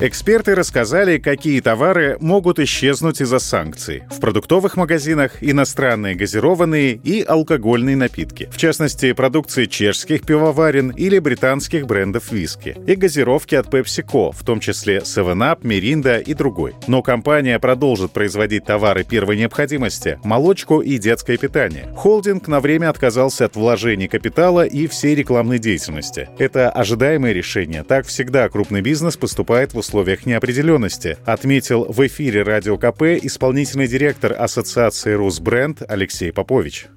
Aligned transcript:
Эксперты 0.00 0.54
рассказали, 0.54 1.18
какие 1.18 1.60
товары 1.60 2.18
могут 2.20 2.60
исчезнуть 2.60 3.20
из-за 3.20 3.40
санкций. 3.40 4.04
В 4.12 4.20
продуктовых 4.20 4.76
магазинах 4.76 5.42
иностранные 5.42 6.14
газированные 6.14 6.92
и 6.92 7.20
алкогольные 7.20 7.96
напитки. 7.96 8.48
В 8.52 8.56
частности, 8.58 9.12
продукции 9.12 9.64
чешских 9.64 10.22
пивоварен 10.24 10.90
или 10.90 11.18
британских 11.18 11.86
брендов 11.86 12.30
виски. 12.30 12.76
И 12.86 12.94
газировки 12.94 13.56
от 13.56 13.66
PepsiCo, 13.66 14.30
в 14.32 14.44
том 14.44 14.60
числе 14.60 14.98
7up, 14.98 15.62
Mirinda 15.62 16.22
и 16.22 16.32
другой. 16.32 16.74
Но 16.86 17.02
компания 17.02 17.58
продолжит 17.58 18.12
производить 18.12 18.66
товары 18.66 19.02
первой 19.02 19.36
необходимости– 19.36 20.20
молочку 20.22 20.80
и 20.80 20.96
детское 20.98 21.38
питание. 21.38 21.92
Холдинг 21.96 22.46
на 22.46 22.60
время 22.60 22.90
отказался 22.90 23.46
от 23.46 23.56
вложений 23.56 24.06
капитала 24.06 24.64
и 24.64 24.86
всей 24.86 25.16
рекламной 25.16 25.58
деятельности. 25.58 26.28
Это 26.38 26.70
ожидаемое 26.70 27.32
решение. 27.32 27.82
Так 27.82 28.06
всегда 28.06 28.48
крупный 28.48 28.80
бизнес 28.80 29.16
поступает 29.16 29.74
в 29.74 29.87
условиях 29.88 30.26
неопределенности, 30.26 31.16
отметил 31.24 31.84
в 31.84 32.06
эфире 32.06 32.42
Радио 32.42 32.76
КП 32.76 33.02
исполнительный 33.22 33.88
директор 33.88 34.34
Ассоциации 34.38 35.12
«Русбренд» 35.12 35.82
Алексей 35.88 36.30
Попович. 36.30 36.88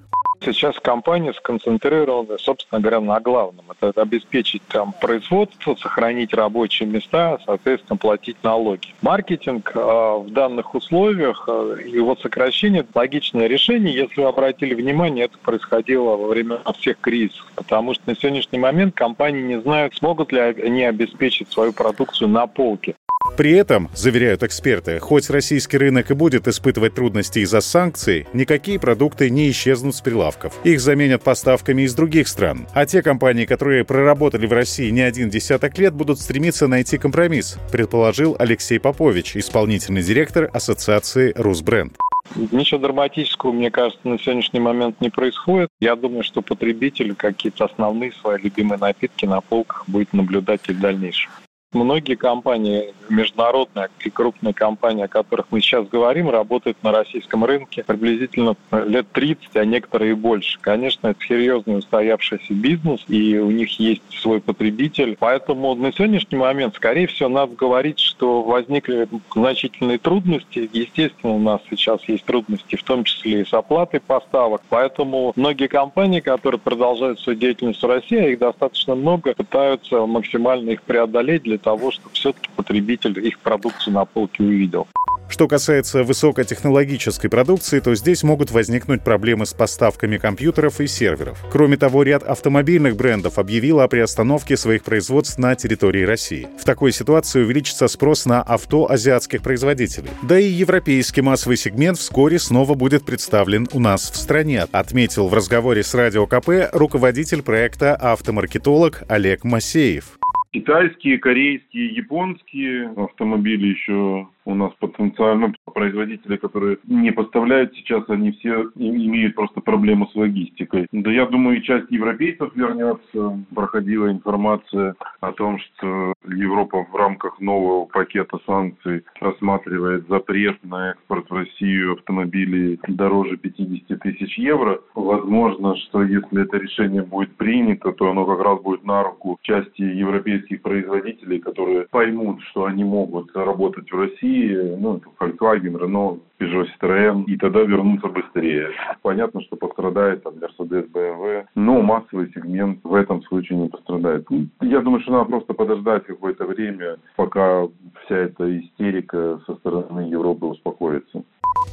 Сейчас 0.44 0.78
компания 0.80 1.32
сконцентрирована, 1.34 2.36
собственно 2.38 2.80
говоря, 2.80 3.00
на 3.00 3.20
главном. 3.20 3.64
Это 3.80 4.02
обеспечить 4.02 4.62
там 4.68 4.92
производство, 4.92 5.76
сохранить 5.76 6.34
рабочие 6.34 6.88
места, 6.88 7.38
соответственно, 7.44 7.96
платить 7.96 8.36
налоги. 8.42 8.88
Маркетинг 9.02 9.70
э, 9.74 9.78
в 9.78 10.30
данных 10.30 10.74
условиях, 10.74 11.44
э, 11.46 11.76
его 11.86 12.16
сокращение– 12.16 12.84
логичное 12.94 13.46
решение. 13.46 13.94
Если 13.94 14.20
вы 14.20 14.26
обратили 14.26 14.74
внимание, 14.74 15.26
это 15.26 15.38
происходило 15.38 16.16
во 16.16 16.26
время 16.26 16.58
всех 16.78 16.98
кризисов. 17.00 17.46
Потому 17.54 17.94
что 17.94 18.02
на 18.06 18.16
сегодняшний 18.16 18.58
момент 18.58 18.94
компании 18.96 19.42
не 19.42 19.60
знают, 19.60 19.94
смогут 19.94 20.32
ли 20.32 20.40
они 20.40 20.82
обеспечить 20.84 21.52
свою 21.52 21.72
продукцию 21.72 22.28
на 22.28 22.48
полке. 22.48 22.96
При 23.36 23.52
этом, 23.52 23.88
заверяют 23.94 24.42
эксперты, 24.42 24.98
хоть 24.98 25.30
российский 25.30 25.78
рынок 25.78 26.10
и 26.10 26.14
будет 26.14 26.46
испытывать 26.48 26.94
трудности 26.94 27.38
из-за 27.38 27.60
санкций, 27.62 28.26
никакие 28.34 28.78
продукты 28.78 29.30
не 29.30 29.50
исчезнут 29.50 29.96
с 29.96 30.02
прилавков. 30.02 30.54
Их 30.64 30.80
заменят 30.80 31.22
поставками 31.22 31.82
из 31.82 31.94
других 31.94 32.28
стран. 32.28 32.66
А 32.74 32.84
те 32.84 33.02
компании, 33.02 33.46
которые 33.46 33.84
проработали 33.84 34.46
в 34.46 34.52
России 34.52 34.90
не 34.90 35.00
один 35.00 35.30
десяток 35.30 35.78
лет, 35.78 35.94
будут 35.94 36.20
стремиться 36.20 36.68
найти 36.68 36.98
компромисс, 36.98 37.58
предположил 37.70 38.36
Алексей 38.38 38.78
Попович, 38.78 39.36
исполнительный 39.36 40.02
директор 40.02 40.50
Ассоциации 40.52 41.32
«Русбренд». 41.34 41.96
Ничего 42.36 42.80
драматического, 42.80 43.52
мне 43.52 43.70
кажется, 43.70 44.06
на 44.06 44.18
сегодняшний 44.18 44.60
момент 44.60 45.00
не 45.00 45.10
происходит. 45.10 45.68
Я 45.80 45.96
думаю, 45.96 46.22
что 46.22 46.40
потребитель 46.40 47.14
какие-то 47.14 47.64
основные 47.64 48.12
свои 48.12 48.40
любимые 48.40 48.78
напитки 48.78 49.26
на 49.26 49.40
полках 49.40 49.84
будет 49.86 50.12
наблюдать 50.12 50.60
и 50.68 50.72
в 50.72 50.80
дальнейшем. 50.80 51.30
Многие 51.72 52.16
компании, 52.16 52.92
международные 53.08 53.88
и 54.04 54.10
крупные 54.10 54.52
компании, 54.52 55.04
о 55.04 55.08
которых 55.08 55.46
мы 55.50 55.60
сейчас 55.62 55.88
говорим, 55.88 56.28
работают 56.28 56.76
на 56.82 56.92
российском 56.92 57.46
рынке 57.46 57.82
приблизительно 57.82 58.56
лет 58.70 59.06
30, 59.12 59.56
а 59.56 59.64
некоторые 59.64 60.10
и 60.10 60.14
больше. 60.14 60.58
Конечно, 60.60 61.08
это 61.08 61.24
серьезный 61.26 61.78
устоявшийся 61.78 62.52
бизнес, 62.52 63.02
и 63.08 63.38
у 63.38 63.50
них 63.50 63.80
есть 63.80 64.02
свой 64.10 64.40
потребитель. 64.42 65.16
Поэтому 65.18 65.74
на 65.74 65.92
сегодняшний 65.92 66.36
момент, 66.36 66.74
скорее 66.74 67.06
всего, 67.06 67.30
надо 67.30 67.54
говорить, 67.54 67.98
что 67.98 68.42
возникли 68.42 69.08
значительные 69.34 69.96
трудности. 69.96 70.68
Естественно, 70.74 71.32
у 71.32 71.38
нас 71.38 71.62
сейчас 71.70 72.00
есть 72.06 72.24
трудности, 72.24 72.76
в 72.76 72.82
том 72.82 73.04
числе 73.04 73.40
и 73.40 73.44
с 73.46 73.54
оплатой 73.54 74.00
поставок. 74.00 74.60
Поэтому 74.68 75.32
многие 75.36 75.68
компании, 75.68 76.20
которые 76.20 76.60
продолжают 76.60 77.18
свою 77.20 77.38
деятельность 77.38 77.82
в 77.82 77.86
России, 77.86 78.18
а 78.18 78.28
их 78.28 78.38
достаточно 78.38 78.94
много, 78.94 79.32
пытаются 79.34 80.04
максимально 80.04 80.70
их 80.70 80.82
преодолеть 80.82 81.44
для 81.44 81.61
того, 81.62 81.90
чтобы 81.90 82.14
все-таки 82.14 82.50
потребитель 82.56 83.18
их 83.26 83.38
продукцию 83.38 83.94
на 83.94 84.04
полке 84.04 84.42
увидел. 84.42 84.86
Что 85.32 85.48
касается 85.48 86.02
высокотехнологической 86.02 87.30
продукции, 87.30 87.80
то 87.80 87.94
здесь 87.94 88.22
могут 88.22 88.50
возникнуть 88.50 89.02
проблемы 89.02 89.46
с 89.46 89.54
поставками 89.54 90.18
компьютеров 90.18 90.78
и 90.78 90.86
серверов. 90.86 91.42
Кроме 91.50 91.78
того, 91.78 92.02
ряд 92.02 92.22
автомобильных 92.22 92.96
брендов 92.96 93.38
объявил 93.38 93.80
о 93.80 93.88
приостановке 93.88 94.58
своих 94.58 94.84
производств 94.84 95.38
на 95.38 95.54
территории 95.54 96.04
России. 96.04 96.48
В 96.60 96.66
такой 96.66 96.92
ситуации 96.92 97.40
увеличится 97.40 97.88
спрос 97.88 98.26
на 98.26 98.42
авто 98.42 98.90
азиатских 98.90 99.42
производителей. 99.42 100.10
Да 100.22 100.38
и 100.38 100.48
европейский 100.48 101.22
массовый 101.22 101.56
сегмент 101.56 101.96
вскоре 101.96 102.38
снова 102.38 102.74
будет 102.74 103.06
представлен 103.06 103.66
у 103.72 103.80
нас 103.80 104.10
в 104.10 104.16
стране, 104.16 104.66
отметил 104.70 105.28
в 105.28 105.34
разговоре 105.34 105.82
с 105.82 105.94
Радио 105.94 106.26
КП 106.26 106.68
руководитель 106.74 107.42
проекта 107.42 107.96
автомаркетолог 107.96 109.04
Олег 109.08 109.44
Масеев. 109.44 110.18
Китайские, 110.52 111.18
корейские, 111.18 111.94
японские 111.94 112.90
автомобили 112.90 113.68
еще 113.68 114.28
у 114.44 114.54
нас 114.54 114.72
потенциально 114.80 115.52
производители, 115.72 116.36
которые 116.36 116.78
не 116.86 117.12
поставляют 117.12 117.74
сейчас, 117.74 118.08
они 118.08 118.32
все 118.32 118.70
имеют 118.76 119.34
просто 119.34 119.60
проблему 119.60 120.06
с 120.08 120.14
логистикой. 120.14 120.86
Да 120.92 121.10
я 121.10 121.26
думаю, 121.26 121.58
и 121.58 121.62
часть 121.62 121.90
европейцев 121.90 122.54
вернется. 122.54 123.44
Проходила 123.54 124.10
информация 124.10 124.94
о 125.20 125.32
том, 125.32 125.58
что 125.58 126.14
Европа 126.26 126.84
в 126.90 126.96
рамках 126.96 127.40
нового 127.40 127.86
пакета 127.86 128.38
санкций 128.46 129.02
рассматривает 129.20 130.08
запрет 130.08 130.62
на 130.64 130.90
экспорт 130.90 131.30
в 131.30 131.34
Россию 131.34 131.94
автомобилей 131.94 132.78
дороже 132.88 133.36
50 133.36 133.98
тысяч 134.00 134.38
евро. 134.38 134.80
Возможно, 134.94 135.76
что 135.76 136.02
если 136.02 136.42
это 136.42 136.58
решение 136.58 137.02
будет 137.02 137.34
принято, 137.36 137.92
то 137.92 138.10
оно 138.10 138.24
как 138.24 138.40
раз 138.40 138.60
будет 138.60 138.84
на 138.84 139.02
руку 139.02 139.38
части 139.42 139.82
европейских 139.82 140.62
производителей, 140.62 141.38
которые 141.38 141.86
поймут, 141.90 142.42
что 142.50 142.64
они 142.64 142.84
могут 142.84 143.34
работать 143.36 143.90
в 143.90 143.98
России 143.98 144.31
России, 144.32 144.76
ну, 144.78 145.00
Volkswagen, 145.20 145.76
Renault, 145.76 146.20
Peugeot, 146.38 146.66
Citroën, 146.80 147.24
и 147.26 147.36
тогда 147.36 147.60
вернуться 147.60 148.08
быстрее. 148.08 148.68
Понятно, 149.02 149.40
что 149.42 149.56
пострадает 149.56 150.22
там 150.22 150.34
Mercedes, 150.34 150.90
BMW, 150.90 151.44
но 151.54 151.82
массовый 151.82 152.30
сегмент 152.34 152.80
в 152.82 152.94
этом 152.94 153.22
случае 153.24 153.58
не 153.58 153.68
пострадает. 153.68 154.26
Я 154.60 154.80
думаю, 154.80 155.02
что 155.02 155.12
надо 155.12 155.24
просто 155.26 155.54
подождать 155.54 156.04
какое-то 156.06 156.44
время, 156.46 156.96
пока 157.16 157.66
вся 158.04 158.16
эта 158.16 158.58
истерика 158.58 159.40
со 159.46 159.54
стороны 159.56 160.00
Европы 160.00 160.46
успокоится. 160.46 161.22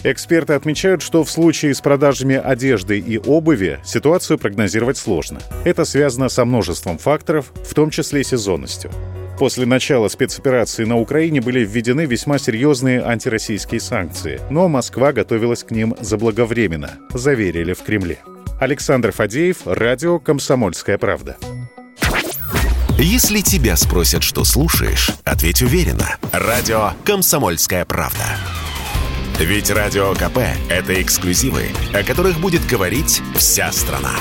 Эксперты 0.04 0.54
отмечают, 0.54 1.02
что 1.02 1.24
в 1.24 1.30
случае 1.30 1.74
с 1.74 1.82
продажами 1.82 2.36
одежды 2.36 3.00
и 3.00 3.18
обуви 3.18 3.80
ситуацию 3.84 4.38
прогнозировать 4.38 4.98
сложно. 4.98 5.40
Это 5.66 5.84
связано 5.84 6.30
со 6.30 6.46
множеством 6.46 6.98
факторов, 6.98 7.52
в 7.66 7.74
том 7.74 7.90
числе 7.90 8.24
сезонностью. 8.24 8.92
После 9.40 9.66
начала 9.66 10.10
спецоперации 10.10 10.84
на 10.84 10.98
Украине 10.98 11.40
были 11.40 11.64
введены 11.64 12.06
весьма 12.06 12.38
серьезные 12.38 13.02
антироссийские 13.02 13.80
санкции, 13.80 14.42
но 14.50 14.68
Москва 14.68 15.14
готовилась 15.14 15.64
к 15.64 15.72
ним 15.72 15.96
заблаговременно, 16.02 17.00
заверили 17.14 17.72
в 17.72 17.82
Кремле. 17.82 18.20
Александр 18.60 19.14
Фадеев, 19.14 19.60
радио 19.64 20.20
«Комсомольская 20.20 20.98
правда». 20.98 21.38
Если 22.98 23.40
тебя 23.40 23.78
спросят, 23.78 24.24
что 24.24 24.44
слушаешь, 24.44 25.12
ответь 25.24 25.62
уверенно. 25.62 26.18
Радио 26.34 26.92
«Комсомольская 27.06 27.86
правда». 27.86 28.26
Ведь 29.40 29.72
Радио 29.72 30.14
КП— 30.16 30.40
это 30.70 31.02
эксклюзивы, 31.02 31.68
о 31.94 32.04
которых 32.04 32.42
будет 32.42 32.68
говорить 32.68 33.22
вся 33.38 33.72
страна. 33.72 34.12